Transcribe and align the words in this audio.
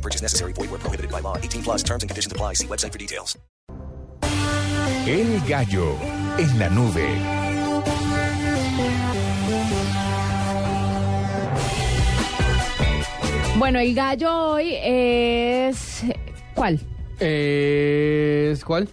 No 0.00 0.02
purchase 0.02 0.22
necessary. 0.22 0.54
Void 0.54 0.70
where 0.70 0.80
prohibited 0.80 1.12
by 1.12 1.20
law. 1.20 1.36
18 1.36 1.62
plus 1.62 1.82
terms 1.82 2.02
and 2.02 2.10
conditions 2.10 2.32
apply. 2.32 2.54
See 2.54 2.66
website 2.66 2.92
for 2.92 2.98
details. 2.98 3.36
El 5.06 5.40
gallo 5.46 5.96
en 6.38 6.58
la 6.58 6.68
nube. 6.70 7.08
Bueno, 13.58 13.78
el 13.78 13.94
gallo 13.94 14.52
hoy 14.52 14.74
es... 14.82 16.02
¿Cuál? 16.54 16.80
Es 17.18 18.64
¿Cuál? 18.64 18.88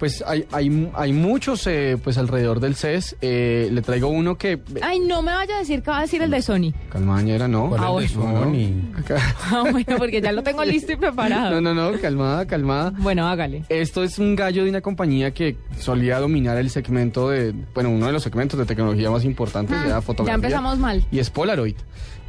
Pues 0.00 0.24
hay, 0.26 0.46
hay, 0.50 0.90
hay 0.94 1.12
muchos 1.12 1.64
eh, 1.68 1.96
pues 2.02 2.16
alrededor 2.18 2.58
del 2.58 2.74
CES. 2.74 3.16
Eh, 3.20 3.68
le 3.70 3.82
traigo 3.82 4.08
uno 4.08 4.36
que... 4.38 4.58
Ay, 4.82 4.98
no 4.98 5.20
me 5.20 5.30
vaya 5.32 5.56
a 5.56 5.58
decir 5.58 5.82
que 5.82 5.90
va 5.90 5.98
a 5.98 6.00
decir 6.02 6.22
el 6.22 6.30
de 6.30 6.40
Sony. 6.40 6.72
Calmañera, 6.90 7.46
¿no? 7.46 7.70
Ah, 7.76 7.82
No, 7.82 7.92
bueno. 7.92 8.10
Ah, 9.52 9.64
bueno, 9.70 9.96
porque 9.98 10.20
ya 10.22 10.32
lo 10.32 10.42
tengo 10.42 10.64
listo 10.64 10.92
y 10.92 10.96
preparado. 10.96 11.60
No, 11.60 11.74
no, 11.74 11.74
no, 11.92 12.00
calmada, 12.00 12.46
calmada. 12.46 12.92
Bueno, 12.98 13.28
hágale. 13.28 13.64
Esto 13.68 14.02
es 14.02 14.18
un 14.18 14.34
gallo 14.36 14.64
de 14.64 14.70
una 14.70 14.80
compañía 14.80 15.32
que 15.32 15.56
solía 15.78 16.18
dominar 16.18 16.56
el 16.56 16.70
segmento 16.70 17.28
de, 17.28 17.54
bueno, 17.74 17.90
uno 17.90 18.06
de 18.06 18.12
los 18.12 18.22
segmentos 18.22 18.58
de 18.58 18.64
tecnología 18.64 19.10
más 19.10 19.24
importantes 19.24 19.82
de 19.82 19.88
la 19.90 20.00
fotografía. 20.00 20.32
Ah, 20.34 20.38
Ya 20.40 20.46
empezamos 20.46 20.78
mal. 20.78 21.04
Y 21.12 21.18
es 21.18 21.28
Polaroid. 21.28 21.76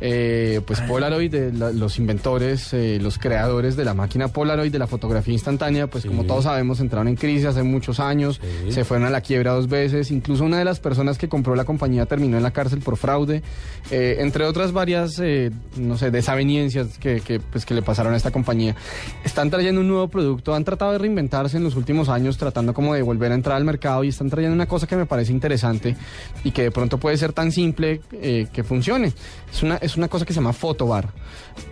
Eh, 0.04 0.62
pues 0.66 0.82
Polaroid, 0.82 1.30
de 1.30 1.54
la- 1.54 1.72
los 1.72 2.00
inventores, 2.00 2.74
eh, 2.74 2.98
los 3.00 3.20
creadores 3.20 3.76
de 3.76 3.86
la 3.86 3.94
máquina 3.94 4.30
Polaroid, 4.30 4.72
de 4.72 4.80
la 4.80 4.88
fotografía 4.88 5.32
instantánea, 5.34 5.86
pues 5.88 6.06
como 6.08 6.24
todos 6.24 6.46
sabemos, 6.46 6.80
entraron 6.80 7.08
en 7.08 7.16
crisis 7.16 7.46
hace 7.46 7.61
muchos 7.64 8.00
años, 8.00 8.40
se 8.70 8.84
fueron 8.84 9.08
a 9.08 9.10
la 9.10 9.22
quiebra 9.22 9.52
dos 9.54 9.68
veces, 9.68 10.12
incluso 10.12 10.44
una 10.44 10.58
de 10.58 10.66
las 10.66 10.80
personas 10.80 11.18
que 11.18 11.30
compró 11.30 11.56
la 11.56 11.66
compañía 11.66 12.06
terminó 12.06 12.38
en 12.38 12.44
la 12.44 12.52
cárcel 12.52 12.80
por 12.80 12.98
fraude, 12.98 13.42
eh, 13.90 14.18
entre 14.20 14.46
otras 14.46 14.72
varias, 14.72 15.20
eh, 15.20 15.52
no 15.78 15.98
sé, 15.98 16.12
desaveniencias 16.12 16.98
que, 16.98 17.22
que, 17.22 17.40
pues, 17.40 17.66
que 17.66 17.74
le 17.74 17.82
pasaron 17.82 18.14
a 18.14 18.18
esta 18.18 18.32
compañía. 18.32 18.76
Están 19.24 19.50
trayendo 19.50 19.82
un 19.82 19.88
nuevo 19.88 20.08
producto, 20.08 20.54
han 20.54 20.64
tratado 20.64 20.94
de 20.94 20.98
reinventarse 20.98 21.58
en 21.58 21.64
los 21.64 21.76
últimos 21.76 22.10
años, 22.10 22.38
tratando 22.38 22.74
como 22.74 22.94
de 22.94 23.02
volver 23.02 23.32
a 23.32 23.36
entrar 23.36 23.58
al 23.58 23.66
mercado 23.66 24.04
y 24.04 24.10
están 24.10 24.30
trayendo 24.30 24.56
una 24.56 24.68
cosa 24.68 24.88
que 24.88 24.96
me 24.96 25.06
parece 25.06 25.32
interesante 25.32 25.96
y 26.44 26.52
que 26.52 26.64
de 26.64 26.72
pronto 26.72 26.98
puede 26.98 27.18
ser 27.18 27.34
tan 27.34 27.52
simple 27.52 28.02
eh, 28.12 28.48
que 28.52 28.64
funcione. 28.64 29.14
Es 29.52 29.64
una, 29.64 29.78
es 29.78 29.98
una 29.98 30.08
cosa 30.08 30.26
que 30.26 30.34
se 30.34 30.40
llama 30.40 30.54
fotobar. 30.54 31.10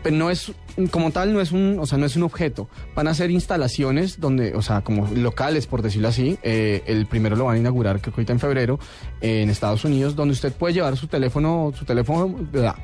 Pero 0.04 0.16
no 0.16 0.30
es, 0.30 0.52
como 0.88 1.12
tal, 1.12 1.34
no 1.34 1.42
es 1.42 1.52
un, 1.52 1.78
o 1.80 1.86
sea, 1.86 1.98
no 1.98 2.06
es 2.06 2.16
un 2.16 2.24
objeto. 2.24 2.70
Van 2.96 3.08
a 3.08 3.14
ser 3.14 3.32
instalaciones 3.32 4.20
donde, 4.20 4.56
o 4.56 4.62
sea, 4.62 4.82
como 4.82 5.08
locales, 5.14 5.68
por 5.68 5.82
decirlo 5.82 6.08
así. 6.08 6.38
Eh, 6.44 6.84
el 6.88 7.06
primero 7.06 7.36
lo 7.36 7.46
van 7.46 7.56
a 7.56 7.60
inaugurar, 7.60 8.00
creo 8.02 8.14
que 8.14 8.22
ahorita 8.22 8.34
en 8.34 8.40
febrero, 8.40 8.80
eh, 9.22 9.42
en 9.42 9.50
Estados 9.50 9.84
Unidos, 9.86 10.16
donde 10.16 10.34
usted 10.34 10.54
puede 10.54 10.74
llevar 10.74 10.96
su 10.98 11.08
teléfono, 11.08 11.74
su 11.78 11.86
teléfono, 11.86 12.36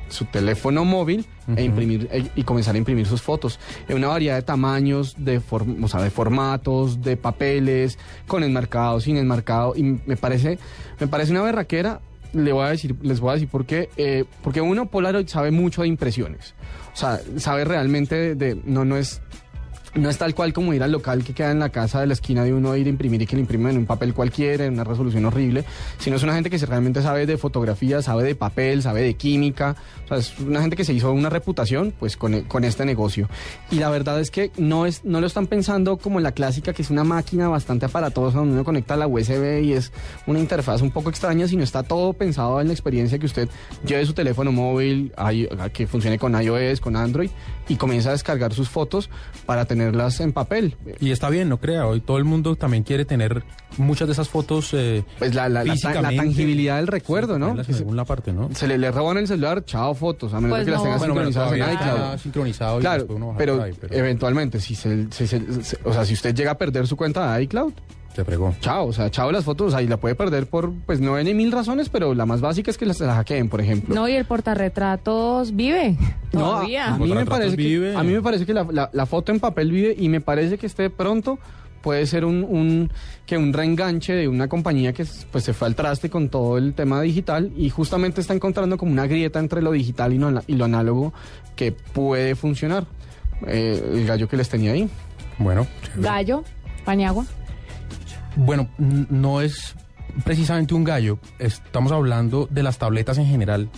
su 0.08 0.24
teléfono 0.26 0.84
móvil 0.84 1.26
e 1.56 1.62
imprimir 1.62 2.08
e- 2.12 2.24
y 2.34 2.42
comenzar 2.42 2.74
a 2.74 2.78
imprimir 2.78 3.06
sus 3.06 3.22
fotos 3.22 3.60
en 3.88 3.96
una 3.96 4.08
variedad 4.08 4.34
de 4.36 4.42
tamaños, 4.42 5.14
de, 5.16 5.40
form- 5.40 5.82
o 5.84 5.88
sea, 5.88 6.02
de 6.02 6.10
formatos, 6.10 7.02
de 7.02 7.16
papeles, 7.16 7.98
con 8.26 8.42
enmarcado, 8.42 9.00
sin 9.00 9.16
enmarcado. 9.16 9.74
Y 9.76 9.82
me 9.82 10.16
parece, 10.16 10.58
me 10.98 11.06
parece 11.06 11.30
una 11.32 11.42
berraquera 11.42 12.00
le 12.32 12.52
voy 12.52 12.64
a 12.66 12.70
decir, 12.70 12.94
les 13.02 13.20
voy 13.20 13.30
a 13.30 13.34
decir 13.34 13.48
por 13.48 13.66
qué. 13.66 13.88
Eh, 13.96 14.24
porque 14.42 14.60
uno, 14.60 14.90
Polaroid 14.90 15.26
sabe 15.28 15.50
mucho 15.50 15.82
de 15.82 15.88
impresiones. 15.88 16.54
O 16.92 16.96
sea, 16.96 17.20
sabe 17.38 17.64
realmente 17.64 18.14
de, 18.14 18.34
de- 18.34 18.60
no, 18.64 18.84
no 18.84 18.96
es. 18.96 19.20
No 19.96 20.10
es 20.10 20.18
tal 20.18 20.34
cual 20.34 20.52
como 20.52 20.74
ir 20.74 20.82
al 20.82 20.92
local 20.92 21.24
que 21.24 21.32
queda 21.32 21.50
en 21.50 21.58
la 21.58 21.70
casa 21.70 22.00
de 22.00 22.06
la 22.06 22.12
esquina 22.12 22.44
de 22.44 22.52
uno, 22.52 22.76
ir 22.76 22.86
a 22.86 22.90
imprimir 22.90 23.22
y 23.22 23.26
que 23.26 23.36
le 23.36 23.40
imprimen 23.40 23.72
en 23.72 23.78
un 23.78 23.86
papel 23.86 24.12
cualquiera, 24.12 24.66
en 24.66 24.74
una 24.74 24.84
resolución 24.84 25.24
horrible, 25.24 25.64
sino 25.98 26.16
es 26.16 26.22
una 26.22 26.34
gente 26.34 26.50
que 26.50 26.58
realmente 26.58 27.00
sabe 27.00 27.24
de 27.24 27.38
fotografía, 27.38 28.02
sabe 28.02 28.24
de 28.24 28.34
papel, 28.34 28.82
sabe 28.82 29.02
de 29.02 29.14
química, 29.14 29.74
o 30.04 30.08
sea, 30.08 30.18
es 30.18 30.38
una 30.38 30.60
gente 30.60 30.76
que 30.76 30.84
se 30.84 30.92
hizo 30.92 31.10
una 31.12 31.30
reputación 31.30 31.94
pues 31.98 32.16
con, 32.16 32.42
con 32.42 32.64
este 32.64 32.84
negocio. 32.84 33.28
Y 33.70 33.76
la 33.76 33.88
verdad 33.88 34.20
es 34.20 34.30
que 34.30 34.50
no, 34.58 34.84
es, 34.84 35.04
no 35.04 35.20
lo 35.20 35.26
están 35.26 35.46
pensando 35.46 35.96
como 35.96 36.20
la 36.20 36.32
clásica, 36.32 36.72
que 36.72 36.82
es 36.82 36.90
una 36.90 37.04
máquina 37.04 37.48
bastante 37.48 37.86
aparatosa 37.86 38.38
donde 38.38 38.54
uno 38.54 38.64
conecta 38.64 38.96
la 38.96 39.06
USB 39.06 39.62
y 39.62 39.72
es 39.72 39.92
una 40.26 40.38
interfaz 40.38 40.82
un 40.82 40.90
poco 40.90 41.08
extraña, 41.08 41.48
sino 41.48 41.62
está 41.62 41.82
todo 41.82 42.12
pensado 42.12 42.60
en 42.60 42.66
la 42.66 42.72
experiencia 42.74 43.18
que 43.18 43.26
usted 43.26 43.48
lleve 43.86 44.04
su 44.04 44.12
teléfono 44.12 44.52
móvil, 44.52 45.12
que 45.72 45.86
funcione 45.86 46.18
con 46.18 46.40
iOS, 46.40 46.80
con 46.80 46.96
Android, 46.96 47.30
y 47.68 47.76
comienza 47.76 48.10
a 48.10 48.12
descargar 48.12 48.52
sus 48.54 48.68
fotos 48.68 49.10
para 49.44 49.64
tenerlas 49.64 50.20
en 50.20 50.32
papel. 50.32 50.76
Y 51.00 51.10
está 51.10 51.28
bien, 51.30 51.48
no 51.48 51.58
crea, 51.58 51.86
hoy 51.86 52.00
todo 52.00 52.18
el 52.18 52.24
mundo 52.24 52.56
también 52.56 52.82
quiere 52.84 53.04
tener 53.04 53.42
muchas 53.76 54.08
de 54.08 54.12
esas 54.12 54.28
fotos 54.28 54.70
eh, 54.72 55.04
Pues 55.18 55.34
la, 55.34 55.48
la- 55.48 55.64
la 55.64 55.74
la 55.74 56.16
tangibilidad 56.16 56.76
del 56.76 56.86
recuerdo, 56.86 57.38
¿no? 57.38 57.50
En 57.60 57.74
alguna 57.74 58.04
parte, 58.04 58.32
¿no? 58.32 58.48
Se 58.54 58.66
le, 58.66 58.78
le 58.78 58.90
roban 58.90 59.16
el 59.18 59.26
celular, 59.28 59.64
chao 59.64 59.94
fotos, 59.94 60.32
a 60.32 60.40
menos 60.40 60.58
Pues 60.58 60.64
que 60.64 60.70
las 60.70 60.82
tengas 60.82 60.98
Bueno, 61.00 61.14
bueno, 61.14 61.30
sincronizadas 61.32 61.70
en 61.70 61.74
iCloud. 61.74 62.18
sincronizado 62.18 62.78
Claro, 62.80 63.06
uno 63.10 63.34
pero, 63.36 63.62
ahí, 63.62 63.72
pero 63.80 63.94
eventualmente, 63.94 64.60
si, 64.60 64.74
se, 64.74 65.06
si 65.10 65.26
se- 65.26 65.62
se- 65.62 65.78
o 65.84 65.92
sea, 65.92 66.04
si 66.04 66.14
usted 66.14 66.34
llega 66.34 66.52
a 66.52 66.58
perder 66.58 66.86
su 66.86 66.96
cuenta 66.96 67.34
de 67.36 67.42
iCloud, 67.44 67.72
se 68.16 68.24
fregó. 68.24 68.54
chao, 68.60 68.86
o 68.88 68.92
sea, 68.92 69.10
chao 69.10 69.30
las 69.30 69.44
fotos, 69.44 69.74
ahí 69.74 69.86
la 69.86 69.98
puede 69.98 70.14
perder 70.14 70.46
por, 70.46 70.72
pues 70.86 71.00
no 71.00 71.18
en 71.18 71.36
mil 71.36 71.52
razones, 71.52 71.88
pero 71.88 72.14
la 72.14 72.26
más 72.26 72.40
básica 72.40 72.70
es 72.70 72.78
que 72.78 72.86
las, 72.86 72.98
las 73.00 73.14
hackeen, 73.16 73.48
por 73.48 73.60
ejemplo. 73.60 73.94
No, 73.94 74.08
y 74.08 74.12
el 74.14 74.24
portarretratos 74.24 75.54
vive. 75.54 75.96
No, 76.32 76.40
a, 76.46 76.50
Todavía. 76.60 76.94
a 76.94 76.98
mí 76.98 77.12
me 77.12 77.26
parece 77.26 77.56
que, 77.56 77.62
vive. 77.62 77.94
a 77.96 78.02
mí 78.02 78.12
me 78.12 78.22
parece 78.22 78.44
que 78.46 78.54
la, 78.54 78.66
la- 78.70 78.90
la 78.92 79.06
foto 79.06 79.32
en 79.32 79.40
papel 79.40 79.70
vive 79.70 79.94
y 79.98 80.08
me 80.08 80.20
parece 80.20 80.58
que 80.58 80.66
este 80.66 80.90
pronto 80.90 81.38
puede 81.82 82.06
ser 82.06 82.24
un, 82.24 82.42
un- 82.42 82.90
que 83.26 83.36
un 83.38 83.52
reenganche 83.52 84.12
de 84.12 84.26
una 84.28 84.48
compañía 84.48 84.92
que 84.92 85.06
pues 85.30 85.44
se 85.44 85.52
fue 85.52 85.68
al 85.68 85.74
traste 85.76 86.10
con 86.10 86.28
todo 86.30 86.58
el 86.58 86.74
tema 86.74 87.00
digital 87.02 87.52
y 87.56 87.70
justamente 87.70 88.20
está 88.20 88.34
encontrando 88.34 88.76
como 88.76 88.90
una 88.92 89.06
grieta 89.06 89.38
entre 89.38 89.62
lo 89.62 89.70
digital 89.72 90.12
y, 90.12 90.18
no- 90.18 90.42
y 90.46 90.54
lo 90.54 90.64
análogo 90.64 91.12
que 91.54 91.70
puede 91.72 92.34
funcionar. 92.34 92.86
Eh, 93.46 93.90
el 93.94 94.06
gallo 94.06 94.26
que 94.28 94.36
les 94.36 94.48
tenía 94.48 94.72
ahí. 94.72 94.88
Bueno, 95.38 95.66
chévere. 95.82 96.02
Gallo, 96.02 96.44
Paniagua. 96.84 97.24
Bueno, 98.36 98.68
no 98.78 99.40
es 99.40 99.74
precisamente 100.24 100.74
un 100.74 100.84
gallo, 100.84 101.18
estamos 101.38 101.92
hablando 101.92 102.46
de 102.50 102.62
las 102.62 102.78
tabletas 102.78 103.18
en 103.18 103.26
general 103.26 103.68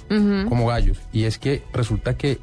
como 0.48 0.66
gallos. 0.66 0.98
Y 1.12 1.24
es 1.24 1.38
que 1.38 1.62
resulta 1.72 2.16
que 2.16 2.38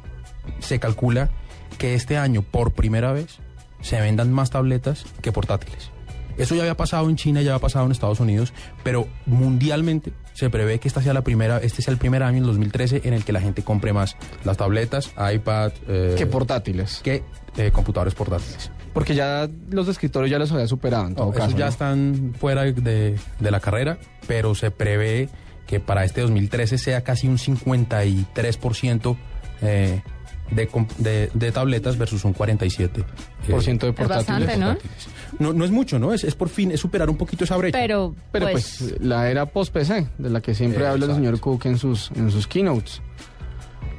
se 0.58 0.78
calcula 0.78 1.30
que 1.78 1.94
este 1.94 2.16
año, 2.16 2.42
por 2.42 2.72
primera 2.72 3.12
vez, 3.12 3.38
se 3.80 4.00
vendan 4.00 4.32
más 4.32 4.50
tabletas 4.50 5.04
que 5.22 5.32
portátiles. 5.32 5.90
Eso 6.38 6.54
ya 6.54 6.62
había 6.62 6.76
pasado 6.76 7.08
en 7.08 7.16
China, 7.16 7.42
ya 7.42 7.52
había 7.52 7.60
pasado 7.60 7.86
en 7.86 7.92
Estados 7.92 8.20
Unidos, 8.20 8.52
pero 8.82 9.06
mundialmente 9.26 10.12
se 10.34 10.50
prevé 10.50 10.78
que 10.78 10.88
esta 10.88 11.00
sea 11.02 11.14
la 11.14 11.22
primera, 11.22 11.58
este 11.58 11.82
sea 11.82 11.92
el 11.92 11.98
primer 11.98 12.22
año, 12.22 12.38
el 12.38 12.44
2013, 12.44 13.02
en 13.04 13.14
el 13.14 13.24
que 13.24 13.32
la 13.32 13.40
gente 13.40 13.62
compre 13.62 13.92
más 13.92 14.16
las 14.44 14.56
tabletas, 14.56 15.12
iPad, 15.32 15.72
eh, 15.88 16.14
que 16.18 16.26
portátiles. 16.26 17.00
que 17.02 17.22
eh, 17.56 17.70
computadores 17.72 18.14
portátiles. 18.14 18.70
Porque 18.92 19.14
ya 19.14 19.48
los 19.70 19.86
de 19.86 19.92
escritorio 19.92 20.28
ya 20.28 20.38
los 20.38 20.50
había 20.52 20.66
superado 20.66 21.06
en 21.06 21.14
todo 21.14 21.26
No, 21.26 21.32
caso. 21.32 21.46
esos 21.48 21.58
ya 21.58 21.66
¿no? 21.66 21.70
están 21.70 22.34
fuera 22.38 22.62
de, 22.64 23.16
de 23.40 23.50
la 23.50 23.60
carrera, 23.60 23.98
pero 24.26 24.54
se 24.54 24.70
prevé 24.70 25.28
que 25.66 25.80
para 25.80 26.04
este 26.04 26.20
2013 26.20 26.78
sea 26.78 27.02
casi 27.02 27.26
un 27.28 27.38
53% 27.38 29.16
eh, 29.62 30.02
de, 30.50 30.68
de, 30.98 31.30
de 31.34 31.52
tabletas 31.52 31.98
versus 31.98 32.24
un 32.24 32.34
47%. 32.34 32.90
eh, 32.98 33.04
Por 33.50 33.62
ciento 33.62 33.86
de 33.86 33.90
Es 33.92 33.96
portátiles. 33.98 34.26
bastante, 34.28 34.56
¿no? 34.56 34.66
portátiles. 34.74 35.08
No, 35.38 35.52
no 35.52 35.64
es 35.64 35.70
mucho, 35.70 35.98
¿no? 35.98 36.12
Es, 36.12 36.24
es 36.24 36.34
por 36.34 36.48
fin, 36.48 36.70
es 36.70 36.80
superar 36.80 37.10
un 37.10 37.16
poquito 37.16 37.44
esa 37.44 37.56
brecha. 37.56 37.78
Pero, 37.78 38.14
Pero 38.32 38.48
pues, 38.50 38.76
pues, 38.78 39.00
la 39.00 39.30
era 39.30 39.46
post-PC, 39.46 40.06
de 40.18 40.30
la 40.30 40.40
que 40.40 40.54
siempre 40.54 40.84
Eh, 40.84 40.88
habla 40.88 41.06
el 41.06 41.14
señor 41.14 41.40
Cook 41.40 41.66
en 41.66 41.78
sus, 41.78 42.10
en 42.12 42.30
sus 42.30 42.46
keynotes. 42.46 43.02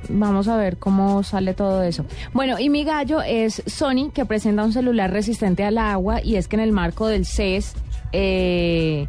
vamos 0.09 0.47
a 0.47 0.55
ver 0.57 0.77
cómo 0.77 1.21
sale 1.23 1.53
todo 1.53 1.83
eso. 1.83 2.05
Bueno, 2.33 2.57
y 2.59 2.69
mi 2.69 2.83
gallo 2.85 3.21
es 3.21 3.61
Sony, 3.65 4.09
que 4.13 4.25
presenta 4.25 4.63
un 4.63 4.71
celular 4.71 5.11
resistente 5.11 5.63
al 5.65 5.77
agua, 5.77 6.21
y 6.23 6.35
es 6.37 6.47
que 6.47 6.55
en 6.55 6.61
el 6.61 6.71
marco 6.71 7.07
del 7.07 7.25
CES, 7.25 7.73
eh, 8.13 9.07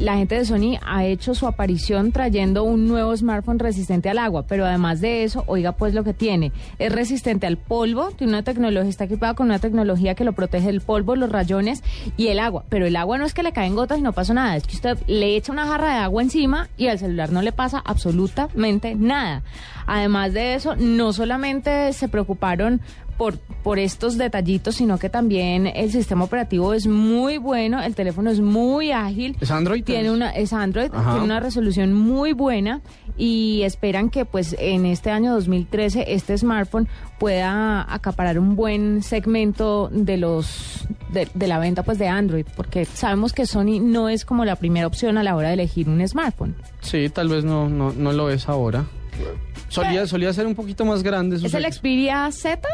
la 0.00 0.16
gente 0.16 0.34
de 0.34 0.46
Sony 0.46 0.78
ha 0.84 1.04
hecho 1.04 1.34
su 1.34 1.46
aparición 1.46 2.10
trayendo 2.10 2.64
un 2.64 2.88
nuevo 2.88 3.14
smartphone 3.14 3.58
resistente 3.58 4.08
al 4.08 4.18
agua, 4.18 4.46
pero 4.46 4.64
además 4.64 5.00
de 5.00 5.24
eso, 5.24 5.44
oiga 5.46 5.72
pues 5.72 5.92
lo 5.92 6.04
que 6.04 6.14
tiene, 6.14 6.52
es 6.78 6.90
resistente 6.90 7.46
al 7.46 7.58
polvo, 7.58 8.10
tiene 8.12 8.32
una 8.32 8.42
tecnología, 8.42 8.88
está 8.88 9.04
equipado 9.04 9.34
con 9.34 9.46
una 9.46 9.58
tecnología 9.58 10.14
que 10.14 10.24
lo 10.24 10.32
protege 10.32 10.68
del 10.68 10.80
polvo, 10.80 11.16
los 11.16 11.30
rayones 11.30 11.82
y 12.16 12.28
el 12.28 12.38
agua, 12.38 12.64
pero 12.70 12.86
el 12.86 12.96
agua 12.96 13.18
no 13.18 13.26
es 13.26 13.34
que 13.34 13.42
le 13.42 13.52
caen 13.52 13.76
gotas 13.76 13.98
y 13.98 14.02
no 14.02 14.12
pasa 14.12 14.32
nada, 14.32 14.56
es 14.56 14.66
que 14.66 14.76
usted 14.76 14.98
le 15.06 15.36
echa 15.36 15.52
una 15.52 15.66
jarra 15.66 15.94
de 15.94 16.00
agua 16.00 16.22
encima 16.22 16.68
y 16.78 16.86
al 16.86 16.98
celular 16.98 17.30
no 17.30 17.42
le 17.42 17.52
pasa 17.52 17.82
absolutamente 17.84 18.94
nada. 18.94 19.42
Además 19.86 20.32
de 20.32 20.54
eso, 20.54 20.76
no 20.76 21.12
solamente 21.12 21.92
se 21.92 22.08
preocuparon 22.08 22.80
por, 23.20 23.36
por 23.36 23.78
estos 23.78 24.16
detallitos, 24.16 24.76
sino 24.76 24.96
que 24.96 25.10
también 25.10 25.66
el 25.66 25.92
sistema 25.92 26.24
operativo 26.24 26.72
es 26.72 26.86
muy 26.86 27.36
bueno, 27.36 27.82
el 27.82 27.94
teléfono 27.94 28.30
es 28.30 28.40
muy 28.40 28.92
ágil. 28.92 29.36
¿Es 29.42 29.50
Android? 29.50 29.84
Tiene 29.84 30.10
una, 30.10 30.30
es 30.30 30.54
Android, 30.54 30.88
Ajá. 30.90 31.10
tiene 31.10 31.26
una 31.26 31.38
resolución 31.38 31.92
muy 31.92 32.32
buena 32.32 32.80
y 33.18 33.60
esperan 33.60 34.08
que 34.08 34.24
pues 34.24 34.56
en 34.58 34.86
este 34.86 35.10
año 35.10 35.34
2013 35.34 36.14
este 36.14 36.38
smartphone 36.38 36.88
pueda 37.18 37.84
acaparar 37.92 38.38
un 38.38 38.56
buen 38.56 39.02
segmento 39.02 39.90
de 39.92 40.16
los 40.16 40.86
de, 41.12 41.28
de 41.34 41.46
la 41.46 41.58
venta 41.58 41.82
pues 41.82 41.98
de 41.98 42.08
Android, 42.08 42.46
porque 42.56 42.86
sabemos 42.86 43.34
que 43.34 43.44
Sony 43.44 43.80
no 43.82 44.08
es 44.08 44.24
como 44.24 44.46
la 44.46 44.56
primera 44.56 44.86
opción 44.86 45.18
a 45.18 45.22
la 45.22 45.36
hora 45.36 45.48
de 45.48 45.54
elegir 45.54 45.90
un 45.90 46.08
smartphone. 46.08 46.56
Sí, 46.80 47.10
tal 47.10 47.28
vez 47.28 47.44
no, 47.44 47.68
no, 47.68 47.92
no 47.92 48.12
lo 48.12 48.30
es 48.30 48.48
ahora. 48.48 48.86
Solía, 49.68 50.06
solía 50.06 50.32
ser 50.32 50.46
un 50.46 50.54
poquito 50.54 50.86
más 50.86 51.02
grande. 51.02 51.36
¿Es 51.36 51.52
el 51.52 51.70
Xperia 51.70 52.30
Z? 52.32 52.66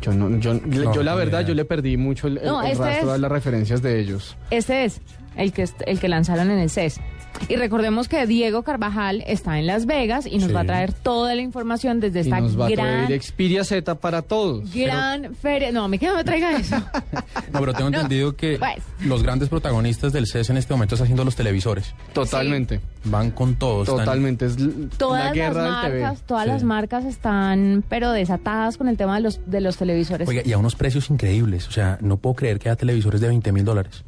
Yo, 0.00 0.12
no, 0.14 0.38
yo, 0.38 0.54
No, 0.54 0.94
yo 0.94 1.02
la 1.02 1.14
verdad, 1.14 1.40
idea. 1.40 1.48
yo 1.48 1.54
le 1.54 1.64
perdí 1.64 1.96
mucho 1.96 2.26
el, 2.26 2.38
el- 2.38 2.44
No, 2.46 2.62
el 2.62 2.72
este 2.72 2.84
rastro 2.84 3.06
es- 3.08 3.12
de 3.14 3.18
las 3.18 3.30
referencias 3.32 3.82
de 3.82 4.00
ellos. 4.00 4.36
Este 4.50 4.84
es 4.86 5.00
el 5.40 5.52
que, 5.52 5.68
el 5.86 5.98
que 6.00 6.08
lanzaron 6.08 6.50
en 6.50 6.58
el 6.58 6.70
CES. 6.70 7.00
Y 7.48 7.56
recordemos 7.56 8.08
que 8.08 8.26
Diego 8.26 8.64
Carvajal 8.64 9.22
está 9.26 9.58
en 9.58 9.66
Las 9.66 9.86
Vegas 9.86 10.26
y 10.26 10.38
nos 10.38 10.48
Sí. 10.48 10.52
va 10.52 10.60
a 10.60 10.64
traer 10.64 10.92
toda 10.92 11.34
la 11.34 11.40
información 11.40 11.98
desde 12.00 12.18
Y 12.18 12.22
esta 12.24 12.40
nos 12.40 12.60
va 12.60 12.66
a 12.66 12.70
gran, 12.70 13.06
traer 13.06 13.22
Xperia 13.22 13.64
Z 13.64 13.94
para 13.94 14.20
todos. 14.22 14.74
gran 14.74 15.34
feria. 15.36 15.72
No, 15.72 15.84
a 15.84 15.88
mí 15.88 15.98
que 15.98 16.06
no 16.08 16.16
me 16.16 16.24
traiga 16.24 16.52
eso. 16.56 16.76
No, 17.52 17.58
pero 17.60 17.72
tengo 17.72 17.90
No, 17.90 17.96
entendido 17.98 18.36
que 18.36 18.58
pues. 18.58 18.82
los 19.06 19.22
grandes 19.22 19.48
protagonistas 19.48 20.12
del 20.12 20.26
CES 20.26 20.50
en 20.50 20.56
este 20.56 20.72
momento 20.74 20.94
están 20.94 21.06
haciendo 21.06 21.24
los 21.24 21.34
televisores. 21.34 21.94
Totalmente, 22.12 22.80
Van 23.04 23.30
con 23.30 23.54
todos. 23.56 23.86
totalmente. 23.86 24.46
Es 24.46 24.56
Todas 24.98 25.20
la 25.20 25.24
las 25.26 25.34
guerra 25.34 25.62
del 25.82 25.90
TV. 25.92 26.00
marcas, 26.02 26.22
todas 26.26 26.44
Sí. 26.44 26.50
las 26.50 26.62
marcas 26.62 27.04
están 27.06 27.84
pero 27.88 28.12
desatadas 28.12 28.76
con 28.76 28.88
el 28.88 28.96
tema 28.96 29.16
de 29.16 29.22
los 29.22 29.40
de 29.46 29.60
los 29.60 29.76
televisores. 29.78 30.28
Oiga, 30.28 30.42
y 30.44 30.52
a 30.52 30.58
unos 30.58 30.76
precios 30.76 31.08
increíbles. 31.10 31.66
O 31.68 31.72
sea, 31.72 31.98
no 32.02 32.18
puedo 32.18 32.34
creer 32.36 32.58
que 32.58 32.68
haya 32.68 32.76
televisores 32.76 33.20
de 33.20 33.28
20 33.28 33.50
mil 33.52 33.64
dólares. 33.64 34.04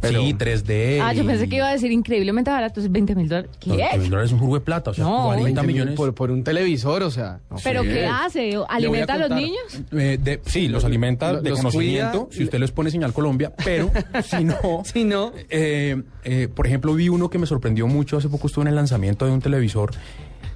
Pero- 0.00 0.22
sí, 0.22 0.32
3D. 0.34 1.00
ah, 1.02 1.12
yo 1.12 1.26
pensé 1.26 1.48
que 1.48 1.56
iba 1.56 1.68
a 1.68 1.72
decir 1.72 1.92
increíblemente 1.92 2.50
barato, 2.50 2.80
es 2.80 2.90
20 2.90 3.14
mil 3.14 3.28
dólares. 3.28 3.50
No, 3.66 3.76
¿Qué? 3.76 3.82
20 3.82 3.98
mil 3.98 4.10
dólares 4.10 4.30
es 4.30 4.32
un 4.32 4.38
jugo 4.40 4.54
de 4.54 4.60
plata. 4.62 4.90
O 4.90 4.94
sea, 4.94 5.04
No, 5.04 5.24
40 5.26 5.44
20 5.44 5.60
mil 5.62 5.66
millones. 5.74 5.94
Por, 5.94 6.14
por 6.14 6.30
un 6.30 6.42
televisor, 6.42 7.02
o 7.02 7.10
sea. 7.10 7.40
no 7.50 7.56
¿Pero 7.62 7.82
sé. 7.82 7.88
qué 7.90 8.06
hace? 8.06 8.58
¿Alimenta 8.68 9.14
a, 9.14 9.18
los 9.18 9.30
niños? 9.30 9.60
Eh, 9.92 10.18
de- 10.22 10.40
sí, 10.46 10.68
los 10.68 10.84
alimenta 10.84 11.32
Lo- 11.34 11.42
de 11.42 11.50
los 11.50 11.58
conocimiento, 11.58 12.26
cuida. 12.26 12.36
si 12.38 12.44
usted 12.44 12.58
les 12.58 12.70
pone 12.70 12.90
señal 12.90 13.12
Colombia, 13.12 13.52
pero 13.64 13.90
si 14.24 14.44
no... 14.44 14.56
Si 14.84 15.04
no, 15.04 15.32
Eh, 15.50 16.02
eh, 16.24 16.48
por 16.54 16.66
ejemplo, 16.66 16.94
vi 16.94 17.08
uno 17.08 17.28
que 17.28 17.38
me 17.38 17.46
sorprendió 17.46 17.86
mucho. 17.86 18.16
Hace 18.16 18.28
poco 18.28 18.46
estuve 18.46 18.62
en 18.62 18.68
el 18.68 18.74
lanzamiento 18.76 19.26
de 19.26 19.32
un 19.32 19.40
televisor 19.40 19.90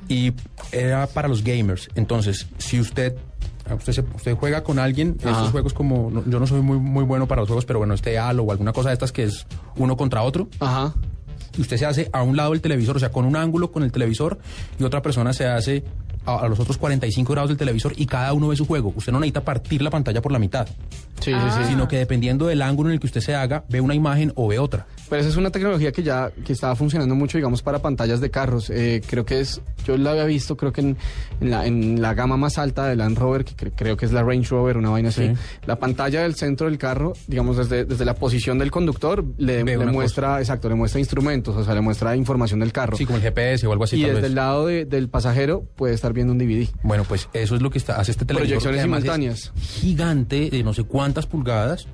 y 0.09 0.33
era 0.73 1.07
para 1.07 1.29
los 1.29 1.43
gamers. 1.45 1.89
Entonces, 1.95 2.47
si 2.59 2.81
usted 2.81 3.15
usted, 3.73 3.93
se- 3.93 4.05
usted 4.15 4.37
juega 4.37 4.63
con 4.63 4.79
alguien, 4.79 5.17
Ajá. 5.21 5.31
estos 5.31 5.51
juegos 5.51 5.73
como 5.73 6.11
no- 6.11 6.25
yo 6.27 6.39
no 6.41 6.47
soy 6.47 6.61
muy 6.61 6.79
muy 6.79 7.05
bueno 7.05 7.27
para 7.27 7.41
los 7.43 7.49
juegos, 7.49 7.65
pero 7.65 7.79
bueno, 7.79 7.95
este 7.95 8.19
Halo 8.19 8.43
o 8.43 8.53
alguna 8.53 8.73
cosa 8.73 8.91
de 8.91 8.95
estas 8.95 9.13
que 9.13 9.23
es 9.25 9.47
uno 9.77 9.97
contra 9.97 10.23
otro, 10.23 10.49
ajá. 10.61 10.93
y 11.57 11.61
usted 11.61 11.77
se 11.77 11.87
hace 11.87 12.11
a 12.13 12.23
un 12.23 12.37
lado 12.37 12.51
del 12.53 12.61
televisor, 12.61 12.97
o 12.97 12.99
sea, 13.01 13.11
con 13.13 13.25
un 13.25 13.37
ángulo 13.37 13.71
con 13.73 13.83
el 13.85 13.93
televisor 13.93 14.39
y 14.79 14.85
otra 14.85 15.01
persona 15.03 15.33
se 15.33 15.47
hace 15.47 15.85
a, 16.27 16.37
a 16.41 16.49
los 16.49 16.59
otros 16.59 16.79
45 16.79 17.33
grados 17.33 17.49
del 17.51 17.57
televisor 17.59 17.93
y 17.97 18.07
cada 18.07 18.33
uno 18.33 18.49
ve 18.49 18.57
su 18.57 18.67
juego. 18.67 18.93
Usted 18.97 19.13
no 19.13 19.21
necesita 19.21 19.45
partir 19.45 19.83
la 19.83 19.91
pantalla 19.91 20.21
por 20.23 20.33
la 20.33 20.39
mitad, 20.39 20.67
Sí, 21.21 21.33
Ah. 21.33 21.51
sí, 21.57 21.63
sí. 21.65 21.71
sino 21.71 21.87
que 21.87 21.97
dependiendo 21.99 22.47
del 22.47 22.61
ángulo 22.63 22.89
en 22.91 22.95
el 22.95 23.01
que 23.01 23.07
usted 23.07 23.21
se 23.21 23.35
haga, 23.35 23.65
ve 23.69 23.81
una 23.81 23.95
imagen 23.95 24.33
o 24.35 24.49
ve 24.49 24.59
otra. 24.59 24.87
Pero 25.09 25.21
esa 25.21 25.29
es 25.31 25.37
una 25.37 25.51
tecnología 25.51 25.93
que 25.93 26.03
ya 26.03 26.31
que 26.45 26.53
estaba 26.53 26.75
funcionando 26.77 27.15
mucho, 27.15 27.39
digamos, 27.39 27.63
para 27.63 27.81
pantallas 27.81 28.21
de 28.21 28.31
carros. 28.31 28.71
Eh, 28.71 29.03
creo 29.07 29.25
que 29.25 29.41
es, 29.41 29.61
yo 29.87 29.97
la 29.99 30.13
había 30.13 30.25
visto, 30.25 30.57
creo 30.57 30.73
que 30.73 30.81
en, 30.81 30.97
en 31.41 31.51
la, 31.51 31.67
en 31.67 32.01
la 32.01 32.15
gama 32.15 32.37
más 32.37 32.59
alta 32.59 32.87
de 32.87 32.97
Land 32.97 33.19
Rover, 33.19 33.45
que 33.45 33.55
cre- 33.55 33.73
creo 33.77 33.97
que 33.97 34.07
es 34.07 34.13
la 34.13 34.23
Range 34.23 34.49
Rover, 34.49 34.77
una 34.79 34.91
vaina 34.91 35.11
así. 35.11 35.29
Sí. 35.29 35.33
La 35.67 35.77
pantalla 35.79 36.23
del 36.23 36.35
centro 36.35 36.67
del 36.69 36.79
carro, 36.79 37.13
digamos, 37.27 37.57
desde, 37.57 37.85
desde 37.85 38.05
la 38.05 38.15
posición 38.15 38.59
del 38.59 38.71
conductor, 38.71 39.25
le, 39.37 39.63
muestra, 39.87 40.39
exacto, 40.41 40.69
le 40.69 40.75
muestra 40.75 41.01
instrumentos, 41.01 41.55
o 41.57 41.65
sea, 41.65 41.75
le 41.75 41.81
muestra 41.81 42.17
información 42.17 42.61
del 42.61 42.73
carro. 42.73 42.97
Sí, 42.97 43.05
como 43.05 43.17
el 43.19 43.23
GPS 43.23 43.67
o 43.67 43.73
algo 43.73 43.85
así. 43.85 43.97
y 43.97 44.03
tal 44.03 44.11
desde 44.11 44.23
vez. 44.23 44.29
el 44.31 44.35
lado 44.35 44.67
de- 44.67 44.85
del 44.87 45.09
pasajero 45.09 45.65
puede 45.77 45.95
estar 45.95 46.13
viendo 46.13 46.33
un 46.33 46.39
DVD. 46.39 46.69
Bueno, 46.83 47.05
pues 47.05 47.29
eso 47.35 47.55
es 47.55 47.63
lo 47.63 47.71
que 47.71 47.79
está, 47.79 48.01
hace 48.01 48.11
este 48.13 48.25
televisor. 48.25 48.59
Proyecciones 48.63 48.79
es 48.81 48.85
simultáneas. 48.85 49.53
Gigante, 49.61 50.51
de 50.51 50.63
no 50.63 50.73
sé 50.73 50.85
cuántas 50.85 51.27
pulgadas. 51.27 51.87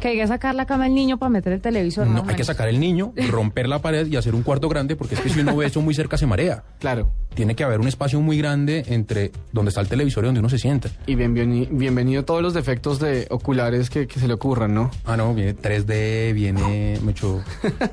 Que 0.00 0.08
hay 0.08 0.16
que 0.16 0.26
sacar 0.26 0.54
la 0.54 0.66
cama 0.66 0.86
al 0.86 0.94
niño 0.94 1.18
para 1.18 1.30
meter 1.30 1.52
el 1.52 1.60
televisor. 1.60 2.06
No, 2.06 2.24
hay 2.26 2.34
que 2.34 2.44
sacar 2.44 2.68
el 2.68 2.80
niño, 2.80 3.12
romper 3.30 3.68
la 3.68 3.80
pared 3.80 4.06
y 4.06 4.16
hacer 4.16 4.34
un 4.34 4.42
cuarto 4.42 4.68
grande, 4.68 4.96
porque 4.96 5.14
es 5.14 5.20
que 5.20 5.28
si 5.28 5.40
uno 5.40 5.56
ve 5.56 5.66
eso 5.66 5.80
muy 5.80 5.94
cerca 5.94 6.16
se 6.18 6.26
marea. 6.26 6.64
Claro. 6.78 7.10
Tiene 7.34 7.56
que 7.56 7.64
haber 7.64 7.80
un 7.80 7.88
espacio 7.88 8.20
muy 8.20 8.38
grande 8.38 8.84
entre 8.88 9.32
donde 9.52 9.70
está 9.70 9.80
el 9.80 9.88
televisor 9.88 10.24
y 10.24 10.26
donde 10.26 10.40
uno 10.40 10.48
se 10.48 10.58
sienta. 10.58 10.88
Y 11.06 11.14
bienveni- 11.16 11.68
bienvenido 11.70 12.24
todos 12.24 12.42
los 12.42 12.54
defectos 12.54 13.00
de 13.00 13.26
oculares 13.30 13.90
que, 13.90 14.06
que 14.06 14.20
se 14.20 14.28
le 14.28 14.34
ocurran, 14.34 14.72
¿no? 14.72 14.90
Ah, 15.04 15.16
no, 15.16 15.34
viene 15.34 15.56
3D, 15.56 16.32
viene 16.32 16.98
mucho. 17.02 17.42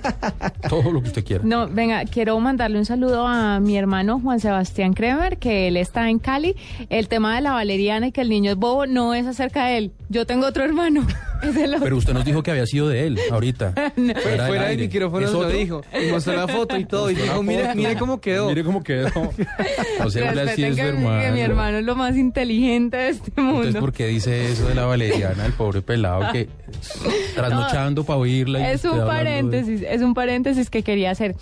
todo 0.70 0.92
lo 0.92 1.02
que 1.02 1.08
usted 1.08 1.24
quiera. 1.26 1.44
No, 1.44 1.68
venga, 1.68 2.06
quiero 2.06 2.40
mandarle 2.40 2.78
un 2.78 2.86
saludo 2.86 3.26
a 3.28 3.60
mi 3.60 3.78
hermano 3.78 4.20
Juan 4.20 4.40
Sebastián 4.40 4.94
Kremer, 4.94 5.38
que 5.38 5.68
él 5.68 5.78
está 5.78 6.10
en 6.10 6.20
Cali. 6.20 6.56
El 6.90 7.08
tema 7.08 7.36
de 7.36 7.42
la 7.42 7.54
valeriana 7.54 8.08
y 8.08 8.12
que 8.12 8.22
el 8.22 8.30
niño 8.30 8.52
es 8.52 8.58
bobo 8.58 8.86
no 8.86 9.14
es 9.16 9.26
acerca 9.26 9.66
de 9.66 9.78
él. 9.78 9.92
Yo 10.10 10.26
tengo 10.26 10.46
otro 10.48 10.64
hermano. 10.64 11.06
Es 11.42 11.56
el 11.56 11.72
otro. 11.74 11.86
Pero 11.86 11.98
usted 11.98 12.14
nos 12.14 12.24
dijo 12.24 12.44
que 12.44 12.52
había 12.52 12.68
sido 12.68 12.88
de 12.88 13.08
él, 13.08 13.20
ahorita. 13.32 13.74
Fue- 13.96 14.14
Fuera 14.14 14.46
fuera 14.46 14.68
del 14.68 14.78
micrófono 14.78 15.26
¿Es 15.26 15.32
se 15.32 15.38
lo 15.40 15.50
dijo. 15.50 15.82
Y 16.00 16.12
mostró 16.12 16.36
la 16.36 16.48
foto 16.48 16.78
y 16.78 16.86
todo. 16.86 17.10
Y 17.10 17.16
dijo, 17.16 17.42
mire, 17.42 17.74
mire 17.74 17.96
cómo 17.96 18.22
quedó. 18.22 18.48
Mire 18.48 18.64
cómo 18.64 18.84
quedó. 18.84 19.08
O 20.04 20.10
sea, 20.10 20.32
Respeten 20.34 20.72
su 20.72 20.76
que, 20.76 20.82
hermano. 20.82 21.22
que 21.24 21.32
mi 21.32 21.42
hermano 21.42 21.78
es 21.80 21.86
lo 21.86 21.96
más 21.96 22.16
inteligente 22.18 22.98
de 22.98 23.10
este 23.10 23.32
mundo. 23.42 23.58
Entonces, 23.60 23.80
¿por 23.82 23.94
qué 23.94 24.08
dice 24.08 24.52
eso 24.52 24.68
de 24.68 24.76
la 24.76 24.86
valeriana, 24.86 25.46
el 25.46 25.54
pobre 25.54 25.82
pelado 25.82 26.32
que 26.32 26.48
trasnochando 27.36 28.04
para 28.04 28.20
oírla? 28.20 28.60
y 28.60 28.64
es 28.74 28.84
un 28.84 28.92
hablando 28.92 29.06
de- 29.12 29.18
paréntesis, 29.18 29.82
es 29.88 30.02
un 30.02 30.14
paréntesis 30.14 30.70
que 30.70 30.84
quería 30.84 31.12
hacer. 31.12 31.36